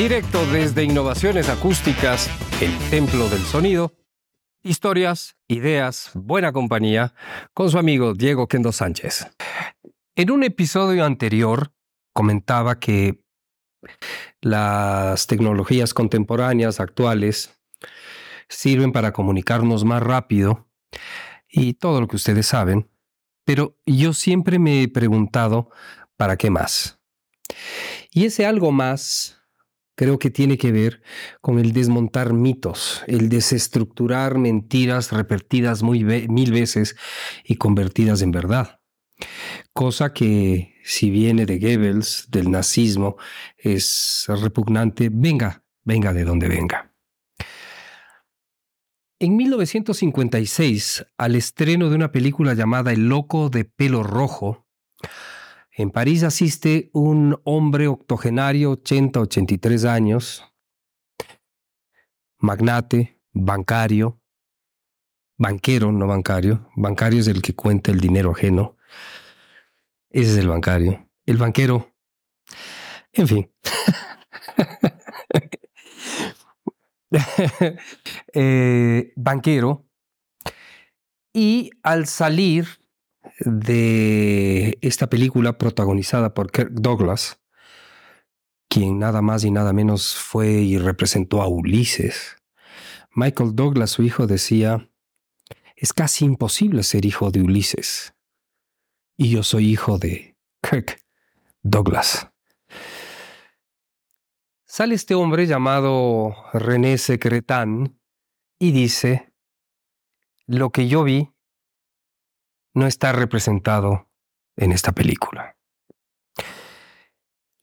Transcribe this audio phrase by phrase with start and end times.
[0.00, 2.30] Directo desde Innovaciones Acústicas,
[2.62, 3.92] el Templo del Sonido.
[4.62, 7.12] Historias, ideas, buena compañía,
[7.52, 9.26] con su amigo Diego Kendo Sánchez.
[10.16, 11.74] En un episodio anterior
[12.14, 13.22] comentaba que
[14.40, 17.60] las tecnologías contemporáneas actuales
[18.48, 20.66] sirven para comunicarnos más rápido
[21.46, 22.88] y todo lo que ustedes saben,
[23.44, 25.68] pero yo siempre me he preguntado,
[26.16, 26.98] ¿para qué más?
[28.10, 29.36] Y ese algo más
[29.94, 31.02] creo que tiene que ver
[31.40, 36.96] con el desmontar mitos, el desestructurar mentiras repetidas mil veces
[37.44, 38.80] y convertidas en verdad.
[39.72, 43.16] Cosa que, si viene de Goebbels, del nazismo,
[43.58, 46.90] es repugnante, venga, venga de donde venga.
[49.18, 54.66] En 1956, al estreno de una película llamada El loco de pelo rojo,
[55.72, 60.44] en París asiste un hombre octogenario, 80-83 años,
[62.38, 64.20] magnate, bancario,
[65.36, 68.76] banquero, no bancario, bancario es el que cuenta el dinero ajeno,
[70.10, 71.94] ese es el bancario, el banquero,
[73.12, 73.50] en fin.
[78.32, 79.84] Eh, banquero,
[81.32, 82.79] y al salir
[83.40, 87.40] de esta película protagonizada por Kirk Douglas,
[88.68, 92.36] quien nada más y nada menos fue y representó a Ulises.
[93.14, 94.88] Michael Douglas, su hijo, decía,
[95.76, 98.14] es casi imposible ser hijo de Ulises.
[99.16, 101.02] Y yo soy hijo de Kirk
[101.62, 102.28] Douglas.
[104.66, 107.98] Sale este hombre llamado René Secretan
[108.58, 109.32] y dice,
[110.46, 111.32] lo que yo vi
[112.74, 114.08] no está representado
[114.56, 115.56] en esta película.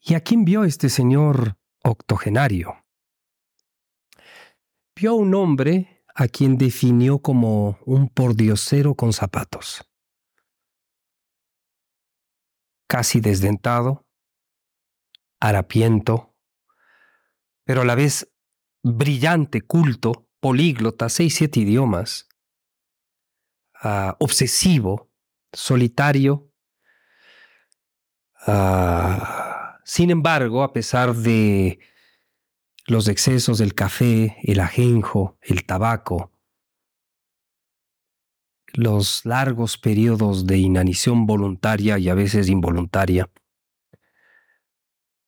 [0.02, 2.86] ¿Y a quién vio este señor octogenario?
[4.96, 9.88] Vio a un hombre a quien definió como un pordiosero con zapatos.
[12.88, 14.08] Casi desdentado,
[15.40, 16.34] harapiento,
[17.66, 18.34] pero a la vez
[18.82, 22.28] brillante, culto, políglota, seis, siete idiomas,
[23.82, 25.10] Ah, obsesivo,
[25.54, 26.52] solitario.
[28.48, 31.80] Ah, sin embargo, a pesar de
[32.88, 36.32] los excesos del café, el ajenjo, el tabaco,
[38.74, 43.30] los largos periodos de inanición voluntaria y a veces involuntaria,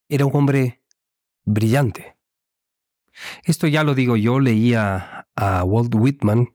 [0.07, 0.81] era un hombre
[1.43, 2.17] brillante.
[3.43, 6.49] Esto ya lo digo yo, leía a Walt Whitman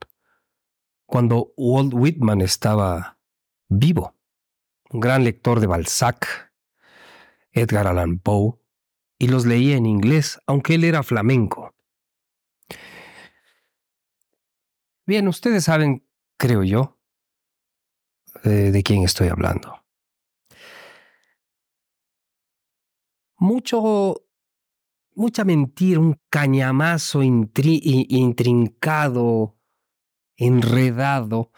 [1.05, 3.19] cuando Walt Whitman estaba
[3.67, 4.15] vivo,
[4.89, 6.51] un gran lector de Balzac,
[7.51, 8.59] Edgar Allan Poe,
[9.17, 11.73] y los leía en inglés, aunque él era flamenco.
[15.05, 16.05] Bien, ustedes saben,
[16.37, 16.99] creo yo,
[18.43, 19.85] de quién estoy hablando.
[23.37, 24.25] Mucho,
[25.13, 27.21] mucha mentira, un cañamazo
[28.81, 29.54] intrincado,
[30.37, 31.51] enredado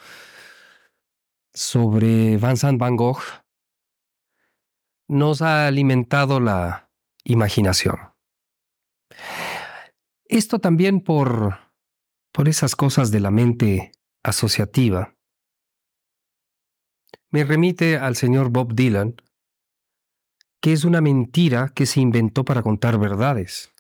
[1.54, 3.22] sobre Vincent Van Gogh
[5.08, 6.92] nos ha alimentado la
[7.24, 7.96] imaginación.
[10.26, 11.58] Esto también por,
[12.32, 13.92] por esas cosas de la mente
[14.24, 15.16] asociativa.
[17.30, 19.16] Me remite al señor Bob Dylan,
[20.62, 23.72] que es una mentira que se inventó para contar verdades.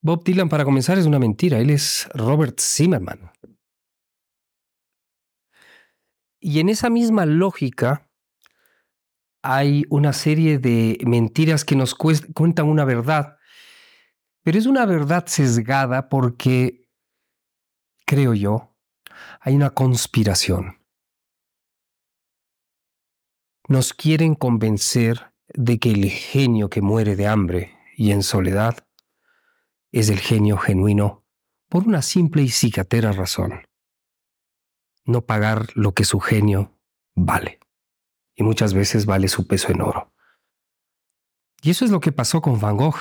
[0.00, 1.58] Bob Dylan, para comenzar, es una mentira.
[1.58, 3.30] Él es Robert Zimmerman.
[6.44, 8.10] Y en esa misma lógica
[9.42, 13.36] hay una serie de mentiras que nos cuentan una verdad,
[14.42, 16.88] pero es una verdad sesgada porque,
[18.04, 18.76] creo yo,
[19.40, 20.78] hay una conspiración.
[23.68, 28.84] Nos quieren convencer de que el genio que muere de hambre y en soledad
[29.92, 31.24] es el genio genuino
[31.68, 33.62] por una simple y cicatera razón
[35.04, 36.72] no pagar lo que su genio
[37.14, 37.60] vale.
[38.34, 40.12] Y muchas veces vale su peso en oro.
[41.62, 42.96] Y eso es lo que pasó con Van Gogh.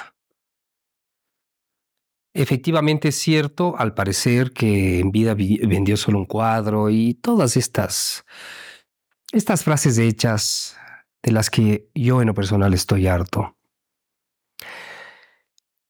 [2.34, 8.26] Efectivamente es cierto, al parecer, que en vida vendió solo un cuadro y todas estas,
[9.34, 10.78] estas frases hechas
[11.24, 13.58] de las que yo en lo personal estoy harto.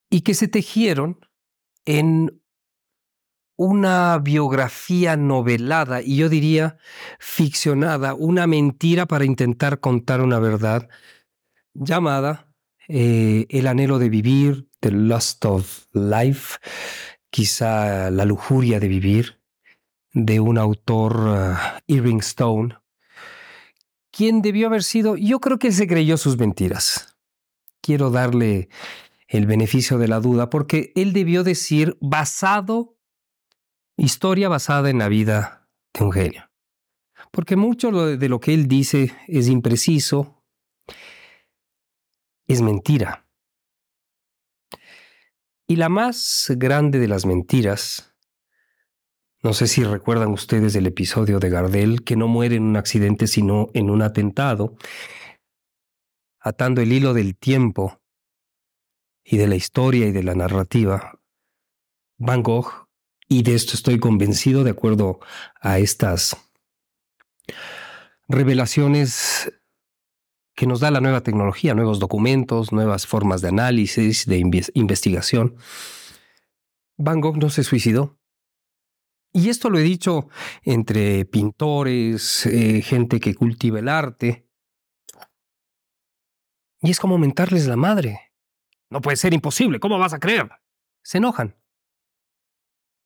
[0.10, 1.26] Y que se tejieron
[1.86, 2.41] en
[3.64, 6.78] una biografía novelada y yo diría
[7.20, 10.90] ficcionada, una mentira para intentar contar una verdad
[11.76, 12.52] llamada
[12.88, 16.58] eh, El anhelo de vivir, The Lust of Life,
[17.30, 19.40] quizá La lujuria de vivir,
[20.12, 21.56] de un autor uh,
[21.86, 22.80] Irving Stone,
[24.10, 27.16] quien debió haber sido, yo creo que se creyó sus mentiras.
[27.80, 28.70] Quiero darle
[29.28, 32.98] el beneficio de la duda porque él debió decir basado,
[33.98, 36.50] historia basada en la vida de un genio.
[37.32, 40.44] Porque mucho de lo que él dice es impreciso,
[42.48, 43.26] es mentira.
[45.68, 48.14] Y la más grande de las mentiras,
[49.42, 53.28] no sé si recuerdan ustedes el episodio de Gardel, que no muere en un accidente
[53.28, 54.76] sino en un atentado,
[56.42, 58.02] atando el hilo del tiempo
[59.24, 61.20] y de la historia y de la narrativa,
[62.18, 62.90] Van Gogh,
[63.32, 65.22] y de esto estoy convencido de acuerdo
[65.62, 66.36] a estas
[68.28, 69.54] revelaciones
[70.54, 74.38] que nos da la nueva tecnología, nuevos documentos, nuevas formas de análisis, de
[74.74, 75.56] investigación.
[76.98, 78.20] Van Gogh no se suicidó.
[79.32, 80.28] Y esto lo he dicho
[80.64, 84.46] entre pintores, eh, gente que cultiva el arte.
[86.82, 88.34] Y es como mentarles la madre.
[88.90, 90.50] No puede ser imposible, ¿cómo vas a creer?
[91.02, 91.61] Se enojan.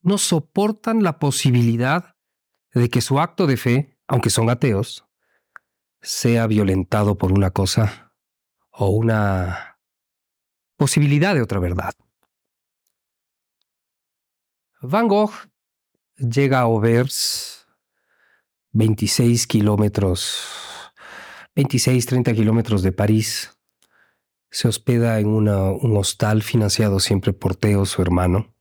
[0.05, 2.15] No soportan la posibilidad
[2.75, 5.03] de que su acto de fe, aunque son ateos,
[5.99, 8.13] sea violentado por una cosa
[8.69, 9.79] o una
[10.77, 11.95] posibilidad de otra verdad.
[14.79, 15.31] Van Gogh
[16.17, 17.65] llega a Auvers,
[18.73, 20.45] 26 kilómetros,
[21.55, 23.57] 26, 30 kilómetros de París.
[24.51, 28.54] Se hospeda en un hostal financiado siempre por Teo, su hermano.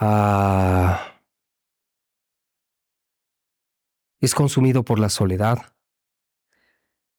[0.00, 1.14] Ah,
[4.20, 5.58] es consumido por la soledad,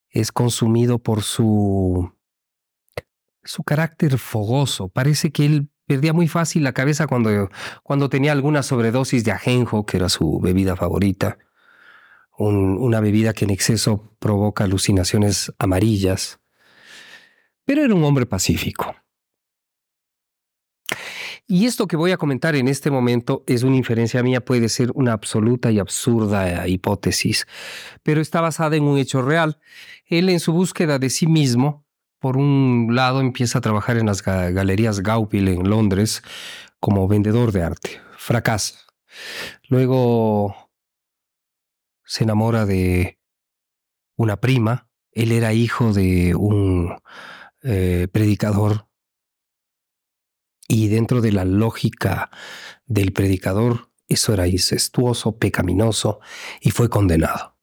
[0.09, 2.13] es consumido por su,
[3.43, 4.89] su carácter fogoso.
[4.89, 7.49] Parece que él perdía muy fácil la cabeza cuando,
[7.83, 11.37] cuando tenía alguna sobredosis de ajenjo, que era su bebida favorita,
[12.37, 16.41] una bebida que en exceso provoca alucinaciones amarillas.
[17.63, 18.95] Pero era un hombre pacífico.
[21.47, 24.91] Y esto que voy a comentar en este momento es una inferencia mía, puede ser
[24.95, 27.45] una absoluta y absurda hipótesis,
[28.01, 29.59] pero está basada en un hecho real.
[30.07, 31.85] Él en su búsqueda de sí mismo,
[32.19, 36.23] por un lado empieza a trabajar en las galerías Gaupil en Londres
[36.79, 38.01] como vendedor de arte.
[38.17, 38.79] Fracasa.
[39.69, 40.55] Luego
[42.03, 43.19] se enamora de
[44.15, 44.89] una prima.
[45.11, 46.97] Él era hijo de un
[47.61, 48.87] eh, predicador
[50.67, 52.29] y dentro de la lógica
[52.85, 56.19] del predicador, eso era incestuoso, pecaminoso
[56.61, 57.55] y fue condenado.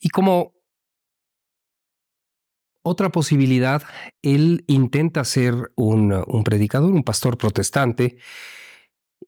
[0.00, 0.54] Y como
[2.82, 3.82] otra posibilidad,
[4.22, 8.18] él intenta ser un, predicador, un pastor protestante,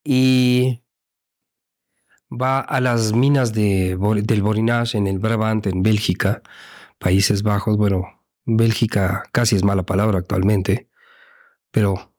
[0.02, 0.82] y
[2.30, 6.42] va a las minas de, del Borinage en el Brabant, en Bélgica,
[6.98, 7.76] Países Bajos.
[7.76, 10.88] Bueno, Bélgica casi es mala palabra actualmente,
[11.70, 12.13] pero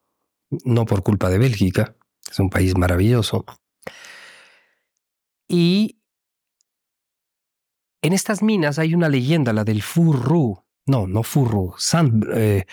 [0.64, 1.96] no por culpa de Bélgica,
[2.30, 3.46] es un país maravilloso.
[5.48, 6.00] Y
[8.02, 12.66] en estas minas hay una leyenda, la del Furru, no, no Furru, Sant, eh,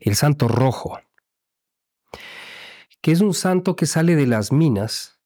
[0.00, 1.00] el santo rojo,
[3.00, 5.20] que es un santo que sale de las minas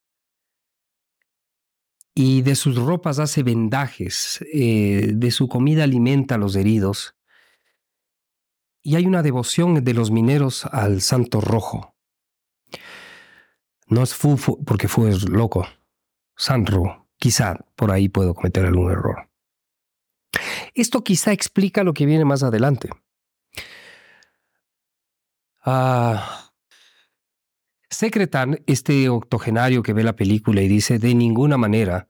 [2.14, 7.14] y de sus ropas hace vendajes, eh, de su comida alimenta a los heridos
[8.82, 11.94] y hay una devoción de los mineros al Santo Rojo.
[13.86, 15.66] No es Fu, porque Fu es loco.
[16.36, 19.28] Sanro, quizá por ahí puedo cometer algún error.
[20.74, 22.90] Esto quizá explica lo que viene más adelante.
[25.64, 26.50] Ah,
[27.88, 32.08] Secretan, este octogenario que ve la película y dice, de ninguna manera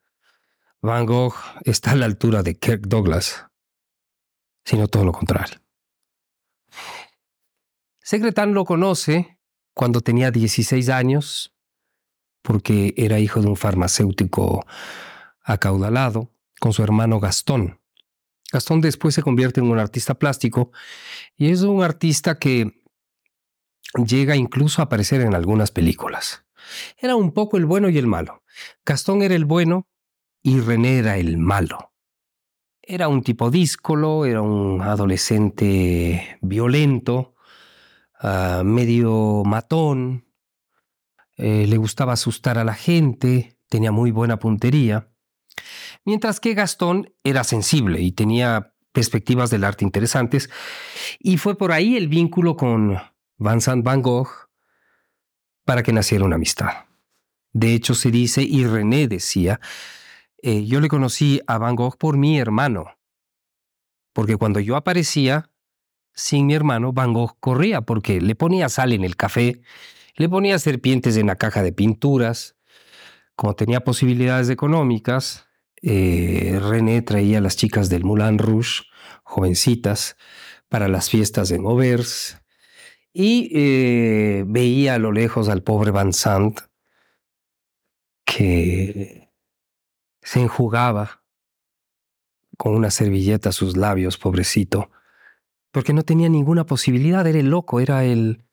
[0.81, 3.47] Van Gogh está a la altura de Kirk Douglas,
[4.65, 5.62] sino todo lo contrario.
[8.03, 9.39] Secretan lo conoce
[9.75, 11.55] cuando tenía 16 años,
[12.43, 14.65] porque era hijo de un farmacéutico
[15.43, 16.31] acaudalado,
[16.61, 17.81] con su hermano Gastón.
[18.53, 20.73] Gastón después se convierte en un artista plástico
[21.37, 22.83] y es un artista que
[24.07, 26.45] llega incluso a aparecer en algunas películas.
[26.99, 28.43] Era un poco el bueno y el malo.
[28.85, 29.89] Gastón era el bueno
[30.43, 31.93] y René era el malo.
[32.83, 37.35] Era un tipo díscolo, era un adolescente violento,
[38.65, 40.27] Medio matón,
[41.37, 45.09] eh, le gustaba asustar a la gente, tenía muy buena puntería,
[46.05, 50.51] mientras que Gastón era sensible y tenía perspectivas del arte interesantes.
[51.19, 52.99] Y fue por ahí el vínculo con
[53.39, 54.29] Vincent Van Gogh
[55.65, 56.87] para que naciera una amistad.
[57.53, 59.61] De hecho, se dice, y René decía,
[60.43, 62.99] eh, yo le conocí a Van Gogh por mi hermano,
[64.13, 65.51] porque cuando yo aparecía,
[66.15, 69.63] sin mi hermano, Van Gogh corría, porque le ponía sal en el café,
[70.17, 72.57] le ponía serpientes en la caja de pinturas.
[73.35, 75.47] Como tenía posibilidades económicas,
[75.81, 78.83] eh, René traía a las chicas del Moulin Rouge,
[79.25, 80.17] jovencitas,
[80.69, 82.39] para las fiestas en Auvers,
[83.13, 86.61] y eh, veía a lo lejos al pobre Van Sant
[88.25, 89.29] que
[90.23, 91.23] se enjugaba
[92.57, 94.91] con una servilleta sus labios, pobrecito,
[95.73, 98.45] porque no tenía ninguna posibilidad, era el loco, era el,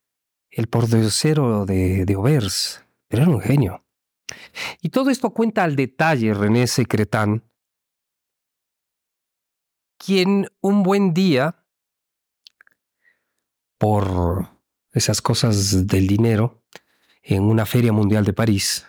[0.50, 3.86] el pordocero de, de Auvers, era un genio.
[4.82, 7.44] Y todo esto cuenta al detalle René Secretán,
[9.98, 11.66] quien un buen día,
[13.78, 14.48] por
[14.94, 16.64] esas cosas del dinero,
[17.22, 18.88] en una feria mundial de París,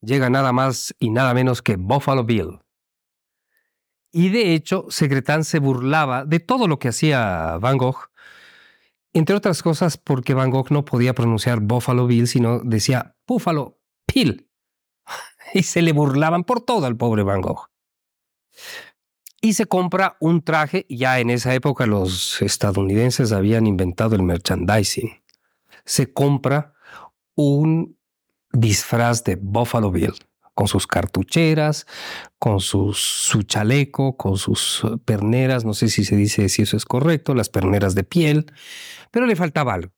[0.00, 2.61] llega nada más y nada menos que Buffalo Bill.
[4.12, 8.10] Y de hecho, Secretán se burlaba de todo lo que hacía Van Gogh,
[9.14, 14.48] entre otras cosas porque Van Gogh no podía pronunciar Buffalo Bill, sino decía Buffalo Bill.
[15.54, 17.68] Y se le burlaban por todo al pobre Van Gogh.
[19.42, 25.22] Y se compra un traje, ya en esa época los estadounidenses habían inventado el merchandising.
[25.84, 26.74] Se compra
[27.34, 27.98] un
[28.52, 30.14] disfraz de Buffalo Bill,
[30.54, 31.86] con sus cartucheras,
[32.38, 32.92] con su
[33.46, 37.94] chaleco, con sus perneras, no sé si se dice si eso es correcto, las perneras
[37.94, 38.52] de piel,
[39.10, 39.92] pero le faltaba algo,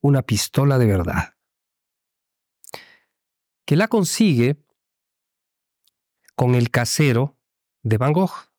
[0.00, 1.34] una pistola de verdad,
[3.64, 4.64] que la consigue
[6.34, 7.38] con el casero
[7.82, 8.50] de Van Gogh.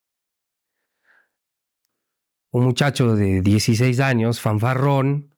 [2.51, 5.34] Un muchacho de 16 años, fanfarrón,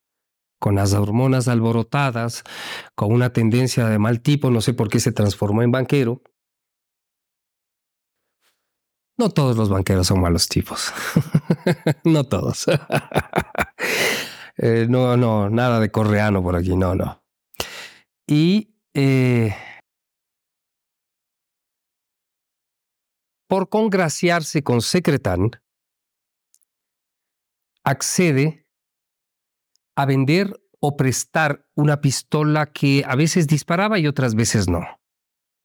[0.59, 2.43] con las hormonas alborotadas,
[2.95, 6.21] con una tendencia de mal tipo, no sé por qué se transformó en banquero.
[9.19, 10.93] No todos los banqueros son malos tipos.
[12.03, 12.65] no todos.
[14.59, 17.23] Eh, no, no, nada de correano por aquí, no, no.
[18.25, 19.55] Y eh,
[23.47, 25.51] por congraciarse con Secretán,
[27.83, 28.66] accede
[29.97, 34.85] a vender o prestar una pistola que a veces disparaba y otras veces no.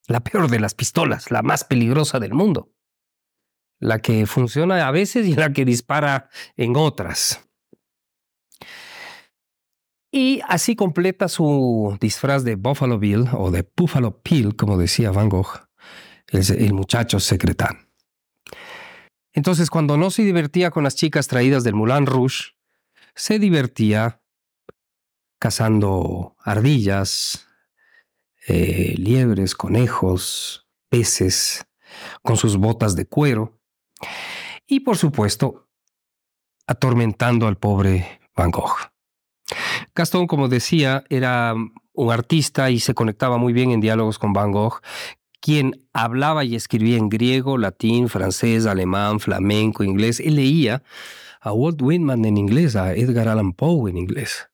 [0.08, 2.72] La peor de las pistolas, la más peligrosa del mundo.
[3.78, 7.46] La que funciona a veces y la que dispara en otras.
[10.10, 15.28] Y así completa su disfraz de Buffalo Bill o de Buffalo Bill, como decía Van
[15.28, 15.68] Gogh,
[16.28, 17.90] el, muchacho secretán.
[19.34, 22.52] Entonces, cuando no se divertía con las chicas traídas del Moulin Rouge,
[23.14, 24.21] se divertía
[25.42, 27.48] cazando ardillas,
[28.46, 31.66] eh, liebres, conejos, peces,
[32.22, 33.58] con sus botas de cuero
[34.68, 35.66] y por supuesto
[36.68, 38.76] atormentando al pobre Van Gogh.
[39.96, 41.56] Gastón, como decía, era
[41.92, 44.80] un artista y se conectaba muy bien en diálogos con Van Gogh,
[45.40, 50.20] quien hablaba y escribía en griego, latín, francés, alemán, flamenco, inglés.
[50.20, 50.84] Él leía
[51.40, 54.51] a Walt Whitman en inglés, a Edgar Allan Poe en inglés.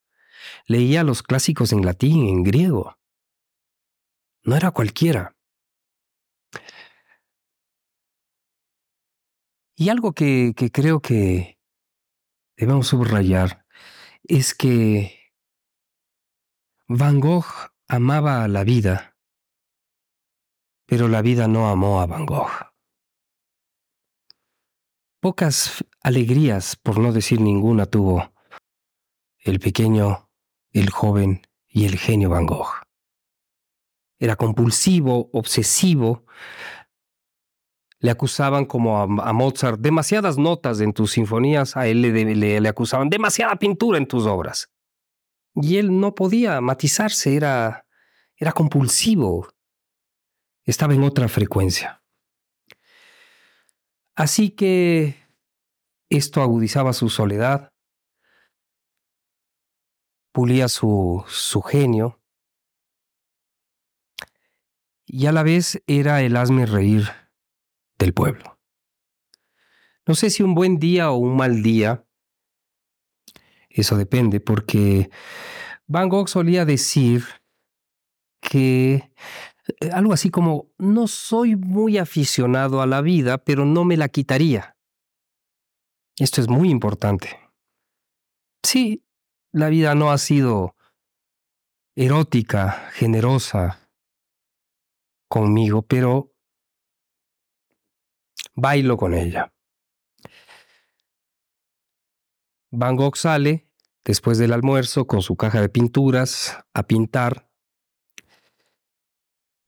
[0.66, 2.98] Leía los clásicos en latín, en griego.
[4.42, 5.36] No era cualquiera.
[9.76, 11.58] Y algo que, que creo que
[12.56, 13.64] debemos subrayar
[14.24, 15.32] es que
[16.88, 19.16] Van Gogh amaba a la vida,
[20.86, 22.50] pero la vida no amó a Van Gogh.
[25.20, 28.32] Pocas alegrías, por no decir ninguna, tuvo
[29.38, 30.27] el pequeño
[30.72, 32.82] el joven y el genio Van Gogh.
[34.18, 36.24] Era compulsivo, obsesivo.
[38.00, 43.08] Le acusaban como a, Mozart demasiadas notas en tus sinfonías, a él le, le acusaban
[43.10, 44.70] demasiada pintura en tus obras.
[45.54, 47.86] Y él no podía matizarse, era,
[48.36, 49.48] era compulsivo.
[50.64, 52.02] Estaba en otra frecuencia.
[54.14, 55.16] Así que
[56.10, 57.67] esto agudizaba su soledad,
[60.32, 62.20] pulía su, su genio
[65.06, 67.08] y a la vez era el hazme reír
[67.98, 68.58] del pueblo.
[70.06, 72.04] No sé si un buen día o un mal día,
[73.68, 75.10] eso depende, porque
[75.86, 77.24] Van Gogh solía decir
[78.40, 79.10] que
[79.80, 84.08] eh, algo así como, no soy muy aficionado a la vida, pero no me la
[84.08, 84.76] quitaría.
[86.18, 87.38] Esto es muy importante.
[88.62, 89.04] Sí,
[89.52, 90.76] la vida no ha sido
[91.94, 93.90] erótica, generosa
[95.28, 96.32] conmigo, pero
[98.54, 99.52] bailo con ella.
[102.70, 103.68] Van Gogh sale
[104.04, 107.48] después del almuerzo con su caja de pinturas a pintar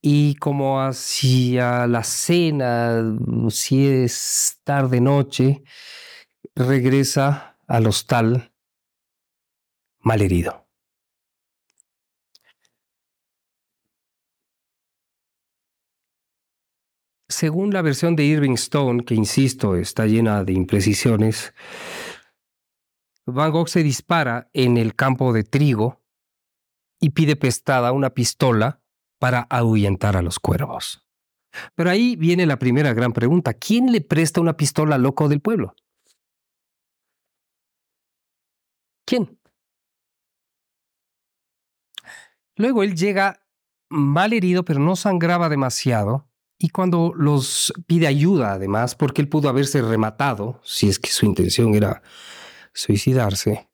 [0.02, 3.02] y como hacia la cena,
[3.50, 5.62] si es tarde noche,
[6.54, 8.49] regresa al hostal
[10.00, 10.66] malherido.
[17.28, 21.54] Según la versión de Irving Stone, que insisto está llena de imprecisiones,
[23.24, 26.02] Van Gogh se dispara en el campo de trigo
[27.00, 28.82] y pide prestada una pistola
[29.18, 31.06] para ahuyentar a los cuervos.
[31.74, 33.54] Pero ahí viene la primera gran pregunta.
[33.54, 35.74] ¿Quién le presta una pistola al loco del pueblo?
[39.04, 39.39] ¿Quién?
[42.56, 43.42] Luego él llega
[43.88, 46.28] mal herido, pero no sangraba demasiado.
[46.58, 51.24] Y cuando los pide ayuda, además, porque él pudo haberse rematado, si es que su
[51.26, 52.02] intención era
[52.74, 53.70] suicidarse,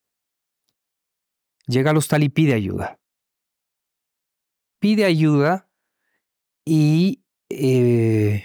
[1.66, 3.00] llega al hostal y pide ayuda.
[4.78, 5.68] Pide ayuda
[6.64, 8.45] y eh,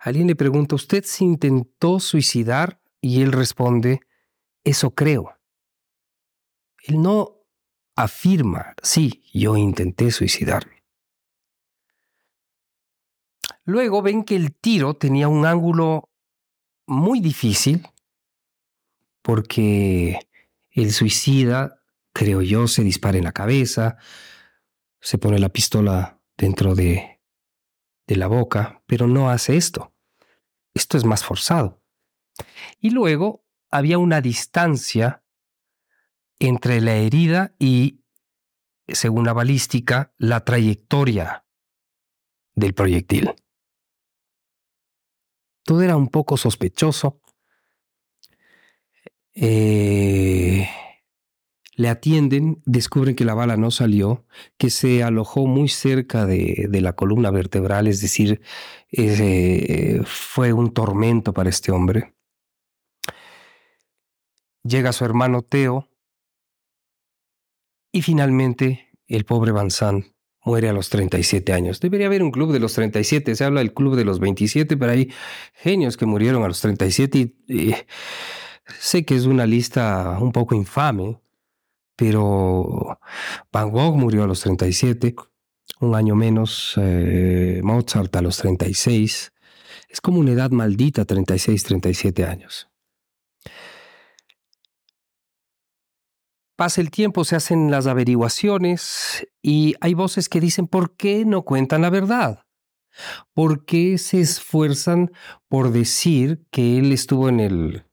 [0.00, 2.80] alguien le pregunta, ¿usted se intentó suicidar?
[3.00, 4.00] Y él responde,
[4.64, 5.38] eso creo.
[6.82, 7.35] Él no
[7.96, 10.84] afirma, sí, yo intenté suicidarme.
[13.64, 16.10] Luego ven que el tiro tenía un ángulo
[16.86, 17.88] muy difícil
[19.22, 20.20] porque
[20.70, 23.96] el suicida, creo yo, se dispara en la cabeza,
[25.00, 27.20] se pone la pistola dentro de,
[28.06, 29.92] de la boca, pero no hace esto.
[30.74, 31.82] Esto es más forzado.
[32.78, 35.24] Y luego había una distancia
[36.38, 38.00] entre la herida y,
[38.88, 41.44] según la balística, la trayectoria
[42.54, 43.34] del proyectil.
[45.64, 47.20] Todo era un poco sospechoso
[49.38, 50.66] eh,
[51.74, 54.24] le atienden, descubren que la bala no salió,
[54.56, 58.40] que se alojó muy cerca de, la columna vertebral, es decir,
[60.06, 62.14] fue un tormento para este hombre.
[64.64, 65.86] Llega su hermano Teo
[67.96, 69.68] y finalmente el pobre Van
[70.44, 71.80] muere a los 37 años.
[71.80, 74.92] Debería haber un club de los 37, se habla del club de los 27, pero
[74.92, 75.10] hay
[75.54, 77.74] genios que murieron a los 37 y
[78.78, 81.18] Sé que es una lista un poco infame,
[81.94, 82.98] pero
[83.50, 85.14] Van Gogh murió a los 37,
[85.80, 89.32] un año menos eh, Mozart a los 36.
[89.88, 92.68] Es como una edad maldita, 36, 37 años.
[96.56, 101.42] Pasa el tiempo, se hacen las averiguaciones y hay voces que dicen, ¿por qué no
[101.42, 102.44] cuentan la verdad?
[103.34, 105.12] ¿Por qué se esfuerzan
[105.48, 107.86] por decir que él estuvo en el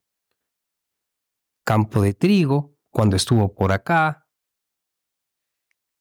[1.63, 4.28] campo de trigo, cuando estuvo por acá.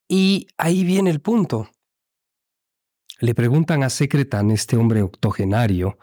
[0.09, 1.71] Y ahí viene el punto.
[3.21, 5.99] Le preguntan a Secretan, este hombre octogenario,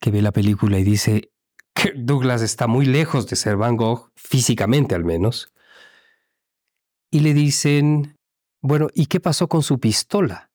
[0.00, 1.32] que ve la película y dice
[1.94, 5.52] Douglas está muy lejos de ser Van Gogh, físicamente al menos.
[7.10, 8.16] Y le dicen,
[8.60, 10.50] bueno, ¿y qué pasó con su pistola?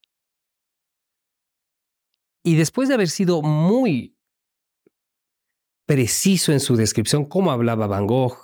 [2.42, 4.16] Y después de haber sido muy
[5.86, 8.36] preciso en su descripción, cómo hablaba Van Gogh,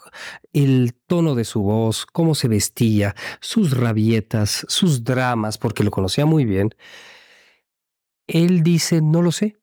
[0.53, 6.27] el tono de su voz, cómo se vestía, sus rabietas, sus dramas, porque lo conocía
[6.27, 6.75] muy bien,
[8.27, 9.61] él dice, no lo sé.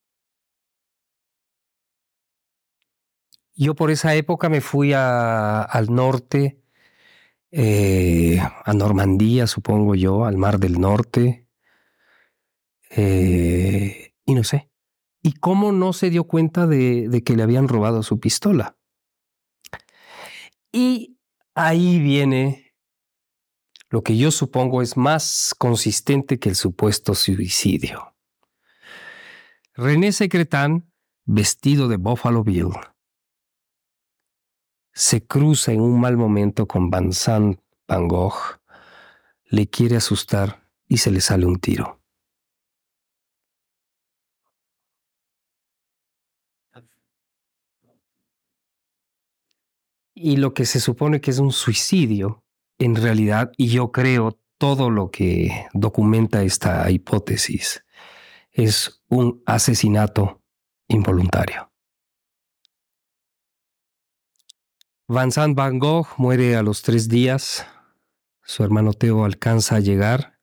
[3.55, 6.59] Yo por esa época me fui al norte,
[7.51, 11.47] eh, a Normandía, supongo yo, al Mar del Norte,
[12.89, 14.69] eh, y no sé.
[15.21, 18.75] ¿Y cómo no se dio cuenta de, que le habían robado su pistola?
[20.71, 21.17] Y
[21.55, 22.73] ahí viene
[23.89, 28.15] lo que yo supongo es más consistente que el supuesto suicidio.
[29.75, 30.91] René Secretán,
[31.25, 32.71] vestido de Buffalo Bill,
[34.93, 38.59] se cruza en un mal momento con Vincent Van Gogh,
[39.45, 41.99] le quiere asustar y se le sale un tiro.
[50.15, 52.43] Y lo que se supone que es un suicidio,
[52.77, 57.83] en realidad, y yo creo todo lo que documenta esta hipótesis,
[58.51, 60.41] es un asesinato
[60.87, 61.72] involuntario.
[65.07, 67.67] Vincent Van Gogh muere a los tres días.
[68.41, 70.39] Su hermano Teo alcanza a llegar.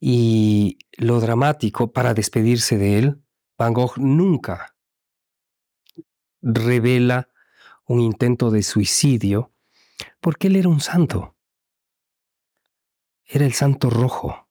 [0.00, 3.22] Y lo dramático para despedirse de él,
[3.58, 4.74] Van Gogh nunca
[6.40, 7.28] revela
[7.86, 9.52] un intento de suicidio
[10.20, 11.36] porque él era un santo.
[13.26, 14.48] Era el santo rojo.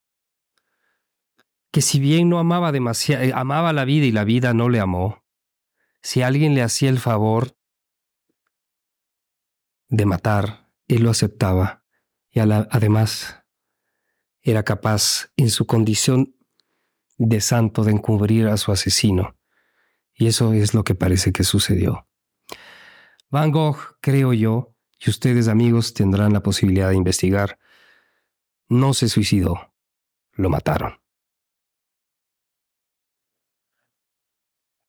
[1.71, 4.79] Que si bien no amaba demasiado, eh, amaba la vida y la vida no le
[4.79, 5.23] amó,
[6.03, 7.57] si alguien le hacía el favor
[9.89, 11.83] de matar, él lo aceptaba
[12.31, 13.43] y además
[14.41, 16.35] era capaz, en su condición
[17.17, 19.37] de santo, de encubrir a su asesino.
[20.13, 22.07] Y eso es lo que parece que sucedió.
[23.29, 27.57] Van Gogh, creo yo, y ustedes amigos tendrán la posibilidad de investigar,
[28.67, 29.73] no se suicidó,
[30.33, 31.02] lo mataron.